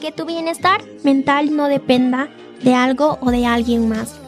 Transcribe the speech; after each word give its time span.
que 0.00 0.12
tu 0.12 0.24
bienestar 0.24 0.82
mental 1.04 1.54
no 1.54 1.68
dependa 1.68 2.28
de 2.62 2.74
algo 2.74 3.18
o 3.20 3.30
de 3.30 3.46
alguien 3.46 3.88
más. 3.88 4.18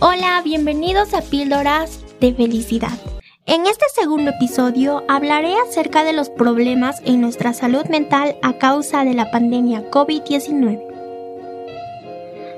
Hola, 0.00 0.42
bienvenidos 0.44 1.14
a 1.14 1.22
Píldoras 1.22 2.00
de 2.20 2.34
Felicidad. 2.34 2.98
En 3.46 3.66
este 3.66 3.86
segundo 3.94 4.32
episodio 4.32 5.04
hablaré 5.08 5.54
acerca 5.56 6.02
de 6.02 6.12
los 6.12 6.28
problemas 6.28 7.00
en 7.04 7.20
nuestra 7.20 7.52
salud 7.52 7.84
mental 7.86 8.36
a 8.42 8.54
causa 8.54 9.04
de 9.04 9.14
la 9.14 9.30
pandemia 9.30 9.88
COVID-19. 9.90 10.82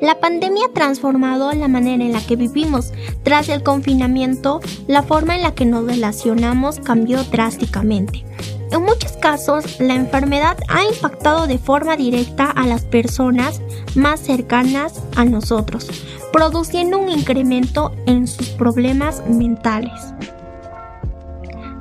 La 0.00 0.18
pandemia 0.18 0.66
ha 0.66 0.74
transformado 0.74 1.52
la 1.52 1.68
manera 1.68 2.04
en 2.04 2.12
la 2.12 2.20
que 2.20 2.36
vivimos. 2.36 2.92
Tras 3.22 3.48
el 3.48 3.62
confinamiento, 3.62 4.60
la 4.86 5.02
forma 5.02 5.36
en 5.36 5.42
la 5.42 5.54
que 5.54 5.64
nos 5.66 5.86
relacionamos 5.86 6.80
cambió 6.80 7.22
drásticamente. 7.24 8.24
En 8.70 8.82
muchos 8.82 9.12
casos, 9.12 9.78
la 9.80 9.94
enfermedad 9.94 10.56
ha 10.68 10.84
impactado 10.84 11.46
de 11.46 11.58
forma 11.58 11.96
directa 11.96 12.50
a 12.50 12.66
las 12.66 12.82
personas 12.82 13.60
más 13.94 14.20
cercanas 14.20 15.02
a 15.16 15.24
nosotros, 15.24 15.88
produciendo 16.32 16.98
un 16.98 17.08
incremento 17.08 17.94
en 18.06 18.26
sus 18.26 18.48
problemas 18.50 19.22
mentales. 19.28 20.14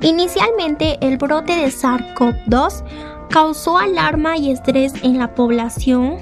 Inicialmente, 0.00 0.98
el 1.02 1.18
brote 1.18 1.52
de 1.52 1.66
SARS-CoV-2 1.66 2.82
causó 3.28 3.78
alarma 3.78 4.36
y 4.36 4.50
estrés 4.50 4.94
en 5.02 5.18
la 5.18 5.34
población. 5.34 6.16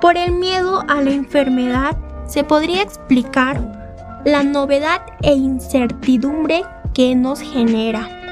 Por 0.00 0.16
el 0.16 0.32
miedo 0.32 0.82
a 0.88 1.02
la 1.02 1.10
enfermedad, 1.10 1.96
se 2.26 2.44
podría 2.44 2.82
explicar 2.82 4.22
la 4.24 4.42
novedad 4.42 5.02
e 5.22 5.32
incertidumbre 5.32 6.62
que 6.94 7.14
nos 7.14 7.40
genera 7.40 8.25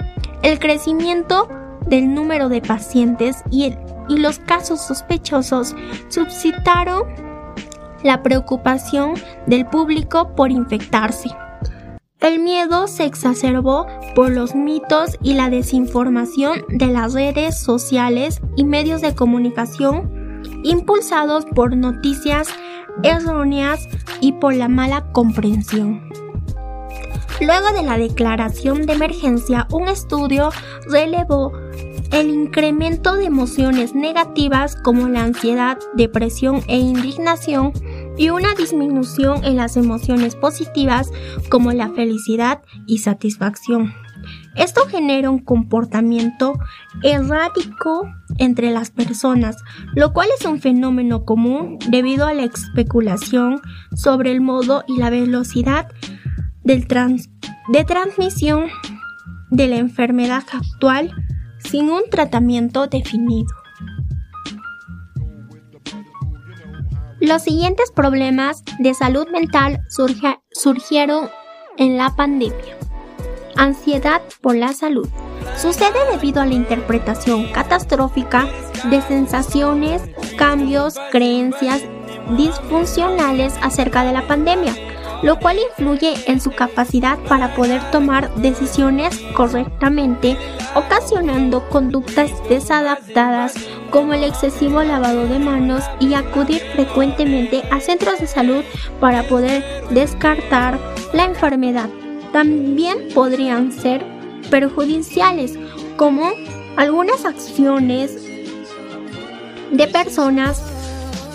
el 0.44 0.58
crecimiento 0.58 1.48
del 1.86 2.14
número 2.14 2.48
de 2.48 2.60
pacientes 2.60 3.42
y, 3.50 3.74
y 4.08 4.18
los 4.18 4.38
casos 4.38 4.80
sospechosos 4.82 5.74
suscitaron 6.08 7.02
la 8.02 8.22
preocupación 8.22 9.14
del 9.46 9.66
público 9.66 10.36
por 10.36 10.50
infectarse. 10.50 11.30
El 12.20 12.40
miedo 12.40 12.86
se 12.86 13.04
exacerbó 13.04 13.86
por 14.14 14.30
los 14.30 14.54
mitos 14.54 15.16
y 15.22 15.34
la 15.34 15.48
desinformación 15.48 16.62
de 16.68 16.86
las 16.86 17.14
redes 17.14 17.58
sociales 17.58 18.40
y 18.56 18.64
medios 18.64 19.00
de 19.00 19.14
comunicación 19.14 20.42
impulsados 20.62 21.46
por 21.46 21.74
noticias 21.76 22.48
erróneas 23.02 23.88
y 24.20 24.32
por 24.32 24.54
la 24.54 24.68
mala 24.68 25.10
comprensión. 25.12 26.02
Luego 27.44 27.72
de 27.74 27.82
la 27.82 27.98
declaración 27.98 28.86
de 28.86 28.94
emergencia, 28.94 29.68
un 29.70 29.88
estudio 29.88 30.48
relevó 30.88 31.52
el 32.10 32.30
incremento 32.30 33.16
de 33.16 33.26
emociones 33.26 33.94
negativas 33.94 34.76
como 34.76 35.08
la 35.08 35.24
ansiedad, 35.24 35.78
depresión 35.94 36.62
e 36.68 36.78
indignación 36.78 37.72
y 38.16 38.30
una 38.30 38.54
disminución 38.54 39.44
en 39.44 39.56
las 39.56 39.76
emociones 39.76 40.36
positivas 40.36 41.10
como 41.50 41.72
la 41.72 41.90
felicidad 41.90 42.62
y 42.86 42.98
satisfacción. 42.98 43.92
Esto 44.56 44.86
genera 44.88 45.28
un 45.28 45.40
comportamiento 45.40 46.54
errático 47.02 48.08
entre 48.38 48.70
las 48.70 48.90
personas, 48.90 49.58
lo 49.94 50.14
cual 50.14 50.28
es 50.38 50.46
un 50.46 50.60
fenómeno 50.60 51.26
común 51.26 51.76
debido 51.90 52.26
a 52.26 52.32
la 52.32 52.44
especulación 52.44 53.60
sobre 53.94 54.32
el 54.32 54.40
modo 54.40 54.82
y 54.88 54.96
la 54.96 55.10
velocidad 55.10 55.88
del 56.64 56.86
de 57.68 57.84
transmisión 57.84 58.66
de 59.50 59.68
la 59.68 59.76
enfermedad 59.76 60.44
actual 60.52 61.12
sin 61.58 61.90
un 61.90 62.02
tratamiento 62.10 62.86
definido. 62.86 63.54
Los 67.20 67.42
siguientes 67.42 67.90
problemas 67.90 68.62
de 68.78 68.92
salud 68.92 69.26
mental 69.28 69.80
surgieron 70.52 71.30
en 71.78 71.96
la 71.96 72.14
pandemia. 72.14 72.76
Ansiedad 73.56 74.20
por 74.42 74.56
la 74.56 74.72
salud. 74.72 75.08
Sucede 75.56 75.98
debido 76.12 76.42
a 76.42 76.46
la 76.46 76.54
interpretación 76.54 77.50
catastrófica 77.52 78.46
de 78.90 79.00
sensaciones, 79.00 80.02
cambios, 80.36 80.96
creencias 81.12 81.82
disfuncionales 82.36 83.54
acerca 83.62 84.04
de 84.04 84.12
la 84.12 84.26
pandemia 84.26 84.74
lo 85.24 85.38
cual 85.38 85.58
influye 85.58 86.14
en 86.26 86.38
su 86.38 86.50
capacidad 86.50 87.18
para 87.20 87.54
poder 87.54 87.80
tomar 87.90 88.32
decisiones 88.34 89.18
correctamente, 89.34 90.36
ocasionando 90.74 91.66
conductas 91.70 92.30
desadaptadas 92.50 93.54
como 93.90 94.12
el 94.12 94.22
excesivo 94.22 94.82
lavado 94.82 95.26
de 95.26 95.38
manos 95.38 95.82
y 95.98 96.12
acudir 96.12 96.60
frecuentemente 96.74 97.62
a 97.70 97.80
centros 97.80 98.20
de 98.20 98.26
salud 98.26 98.62
para 99.00 99.22
poder 99.22 99.64
descartar 99.90 100.78
la 101.14 101.24
enfermedad. 101.24 101.88
También 102.32 103.08
podrían 103.14 103.72
ser 103.72 104.04
perjudiciales 104.50 105.54
como 105.96 106.32
algunas 106.76 107.24
acciones 107.24 108.18
de 109.70 109.88
personas 109.88 110.62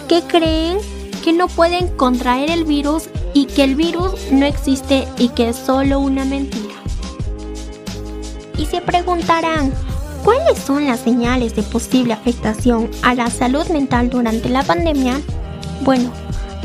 que 0.08 0.22
creen 0.22 0.78
que 1.24 1.34
no 1.34 1.48
pueden 1.48 1.88
contraer 1.98 2.52
el 2.52 2.66
virus 2.66 3.10
y 3.34 3.46
que 3.46 3.64
el 3.64 3.76
virus 3.76 4.14
no 4.32 4.46
existe 4.46 5.08
y 5.18 5.30
que 5.30 5.50
es 5.50 5.56
solo 5.56 6.00
una 6.00 6.26
mentira. 6.26 6.76
Y 8.58 8.66
se 8.66 8.82
preguntarán, 8.82 9.72
¿cuáles 10.24 10.58
son 10.60 10.86
las 10.86 11.00
señales 11.00 11.56
de 11.56 11.64
posible 11.64 12.14
afectación 12.14 12.90
a 13.04 13.16
la 13.16 13.30
salud 13.30 13.68
mental 13.70 14.10
durante 14.10 14.50
la 14.50 14.64
pandemia? 14.64 15.22
Bueno, 15.82 16.12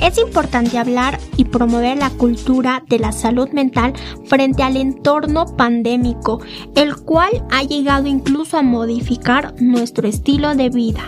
es 0.02 0.19
importante 0.19 0.76
hablar 0.76 1.19
y 1.36 1.44
promover 1.44 1.97
la 1.97 2.10
cultura 2.10 2.82
de 2.88 2.98
la 2.98 3.12
salud 3.12 3.48
mental 3.50 3.94
frente 4.26 4.62
al 4.62 4.76
entorno 4.76 5.46
pandémico, 5.56 6.41
el 6.75 6.96
cual 6.96 7.44
ha 7.50 7.62
llegado 7.62 8.06
incluso 8.06 8.58
a 8.58 8.62
modificar 8.62 9.54
nuestro 9.60 10.08
estilo 10.08 10.54
de 10.54 10.69
vida. 10.69 11.04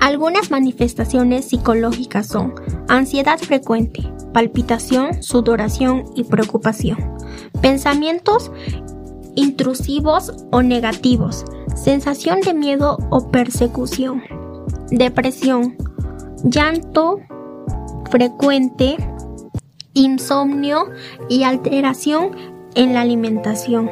Algunas 0.00 0.50
manifestaciones 0.50 1.44
psicológicas 1.44 2.26
son 2.26 2.54
ansiedad 2.88 3.38
frecuente, 3.38 4.02
palpitación, 4.32 5.22
sudoración 5.22 6.04
y 6.14 6.24
preocupación, 6.24 6.98
pensamientos 7.60 8.50
intrusivos 9.36 10.32
o 10.50 10.62
negativos, 10.62 11.44
sensación 11.74 12.40
de 12.40 12.54
miedo 12.54 12.98
o 13.10 13.30
persecución, 13.30 14.22
depresión, 14.90 15.76
llanto 16.44 17.20
frecuente, 18.10 18.96
insomnio 19.94 20.90
y 21.28 21.44
alteración 21.44 22.36
en 22.74 22.94
la 22.94 23.02
alimentación, 23.02 23.90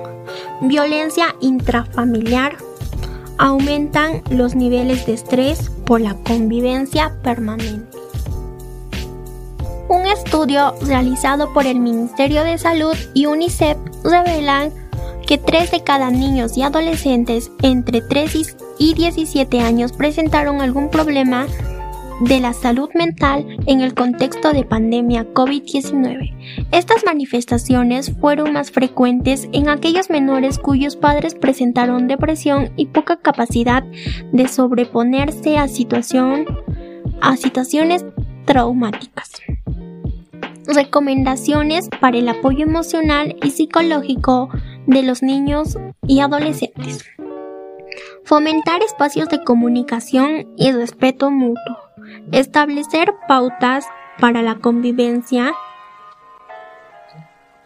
violencia 0.61 1.35
intrafamiliar, 1.41 2.57
aumentan 3.39 4.23
los 4.31 4.55
niveles 4.55 5.07
de 5.07 5.15
estrés 5.15 5.71
por 5.87 6.01
la 6.01 6.15
convivencia 6.15 7.17
permanente. 7.23 7.88
Un 9.89 10.07
estudio 10.07 10.75
realizado 10.83 11.53
por 11.55 11.67
el 11.67 11.81
Ministerio 11.81 12.45
de 12.45 12.59
Salud 12.59 12.95
y 13.15 13.25
UNICEF 13.25 13.79
revela 14.05 14.69
que 15.27 15.39
3 15.39 15.71
de 15.71 15.83
cada 15.83 16.11
niños 16.11 16.59
y 16.59 16.63
adolescentes 16.63 17.51
entre 17.63 18.03
3 18.03 18.57
y 18.79 18.95
17 18.95 19.61
años 19.61 19.93
presentaron 19.93 20.61
algún 20.61 20.91
problema 20.91 21.47
de 22.21 22.41
la 22.41 22.53
salud 22.53 22.91
mental 22.95 23.47
en 23.67 23.81
el 23.81 23.95
contexto 23.95 24.53
de 24.53 24.65
pandemia 24.65 25.33
COVID-19. 25.33 26.67
Estas 26.71 27.05
manifestaciones 27.05 28.13
fueron 28.21 28.53
más 28.53 28.71
frecuentes 28.71 29.49
en 29.53 29.69
aquellos 29.69 30.11
menores 30.11 30.59
cuyos 30.59 30.97
padres 30.97 31.35
presentaron 31.35 32.09
depresión 32.09 32.73
y 32.77 32.87
poca 32.87 33.17
capacidad 33.17 33.85
de 34.33 34.49
sobreponerse 34.49 35.57
a, 35.57 35.69
situación, 35.69 36.45
a 37.21 37.37
situaciones 37.37 38.05
traumáticas. 38.45 39.31
Recomendaciones 40.69 41.89
para 42.01 42.19
el 42.19 42.29
apoyo 42.29 42.65
emocional 42.65 43.37
y 43.43 43.51
psicológico 43.51 44.51
de 44.87 45.03
los 45.03 45.23
niños 45.23 45.77
y 46.07 46.21
adolescentes. 46.21 47.05
Fomentar 48.25 48.83
espacios 48.83 49.29
de 49.29 49.43
comunicación 49.43 50.47
y 50.57 50.71
respeto 50.71 51.31
mutuo 51.31 51.89
establecer 52.33 53.15
pautas 53.27 53.87
para 54.21 54.43
la 54.43 54.57
convivencia, 54.57 55.55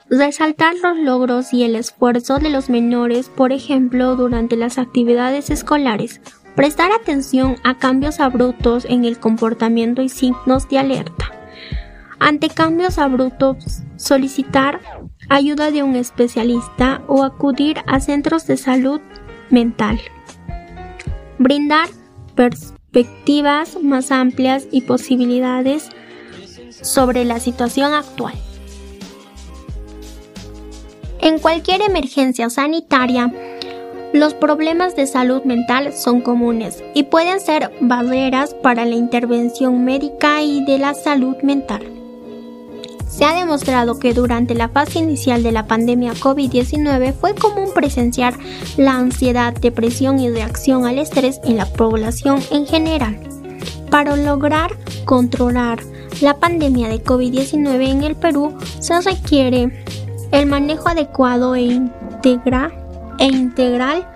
resaltar 0.08 0.74
los 0.82 0.98
logros 0.98 1.52
y 1.52 1.64
el 1.64 1.76
esfuerzo 1.76 2.38
de 2.38 2.50
los 2.50 2.68
menores, 2.68 3.28
por 3.28 3.52
ejemplo, 3.52 4.16
durante 4.16 4.56
las 4.56 4.78
actividades 4.78 5.50
escolares, 5.50 6.20
prestar 6.54 6.92
atención 6.92 7.56
a 7.64 7.78
cambios 7.78 8.20
abruptos 8.20 8.84
en 8.84 9.04
el 9.04 9.18
comportamiento 9.18 10.02
y 10.02 10.08
signos 10.08 10.68
de 10.68 10.78
alerta. 10.78 11.41
Ante 12.24 12.50
cambios 12.50 12.98
abruptos, 12.98 13.82
solicitar 13.96 14.80
ayuda 15.28 15.72
de 15.72 15.82
un 15.82 15.96
especialista 15.96 17.02
o 17.08 17.24
acudir 17.24 17.78
a 17.88 17.98
centros 17.98 18.46
de 18.46 18.56
salud 18.56 19.00
mental. 19.50 20.00
Brindar 21.38 21.88
perspectivas 22.36 23.76
más 23.82 24.12
amplias 24.12 24.68
y 24.70 24.82
posibilidades 24.82 25.90
sobre 26.70 27.24
la 27.24 27.40
situación 27.40 27.92
actual. 27.92 28.34
En 31.20 31.40
cualquier 31.40 31.82
emergencia 31.82 32.50
sanitaria, 32.50 33.34
los 34.12 34.34
problemas 34.34 34.94
de 34.94 35.08
salud 35.08 35.42
mental 35.42 35.92
son 35.92 36.20
comunes 36.20 36.84
y 36.94 37.02
pueden 37.02 37.40
ser 37.40 37.72
barreras 37.80 38.54
para 38.54 38.84
la 38.84 38.94
intervención 38.94 39.84
médica 39.84 40.40
y 40.40 40.64
de 40.64 40.78
la 40.78 40.94
salud 40.94 41.36
mental. 41.42 42.01
Se 43.12 43.26
ha 43.26 43.34
demostrado 43.34 43.98
que 43.98 44.14
durante 44.14 44.54
la 44.54 44.70
fase 44.70 44.98
inicial 44.98 45.42
de 45.42 45.52
la 45.52 45.66
pandemia 45.66 46.14
COVID-19 46.14 47.12
fue 47.12 47.34
común 47.34 47.68
presenciar 47.74 48.34
la 48.78 48.96
ansiedad, 48.96 49.52
depresión 49.52 50.18
y 50.18 50.30
reacción 50.30 50.86
al 50.86 50.98
estrés 50.98 51.38
en 51.44 51.58
la 51.58 51.66
población 51.66 52.40
en 52.50 52.66
general. 52.66 53.20
Para 53.90 54.16
lograr 54.16 54.70
controlar 55.04 55.80
la 56.22 56.38
pandemia 56.38 56.88
de 56.88 57.04
COVID-19 57.04 57.90
en 57.90 58.02
el 58.02 58.16
Perú 58.16 58.56
se 58.80 58.98
requiere 59.02 59.84
el 60.30 60.46
manejo 60.46 60.88
adecuado 60.88 61.54
e, 61.54 61.64
e 61.64 63.26
integral 63.26 64.08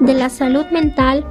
de 0.00 0.14
la 0.14 0.30
salud 0.30 0.64
mental 0.72 1.26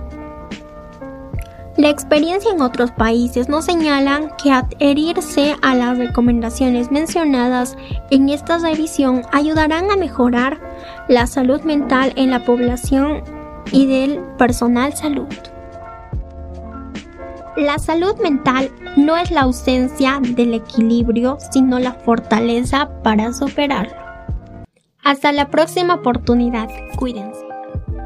la 1.77 1.89
experiencia 1.89 2.51
en 2.51 2.61
otros 2.61 2.91
países 2.91 3.47
nos 3.47 3.65
señalan 3.65 4.31
que 4.41 4.51
adherirse 4.51 5.55
a 5.61 5.73
las 5.73 5.97
recomendaciones 5.97 6.91
mencionadas 6.91 7.77
en 8.09 8.29
esta 8.29 8.57
revisión 8.57 9.21
ayudarán 9.31 9.89
a 9.89 9.95
mejorar 9.95 10.59
la 11.07 11.27
salud 11.27 11.61
mental 11.61 12.11
en 12.17 12.29
la 12.29 12.43
población 12.43 13.23
y 13.71 13.85
del 13.85 14.19
personal 14.37 14.93
salud. 14.95 15.27
La 17.55 17.79
salud 17.79 18.15
mental 18.21 18.69
no 18.97 19.15
es 19.15 19.31
la 19.31 19.41
ausencia 19.41 20.19
del 20.21 20.53
equilibrio, 20.53 21.37
sino 21.51 21.79
la 21.79 21.93
fortaleza 21.93 22.89
para 23.03 23.33
superarlo. 23.33 23.95
Hasta 25.03 25.31
la 25.31 25.49
próxima 25.49 25.95
oportunidad. 25.95 26.69
Cuídense. 26.97 27.40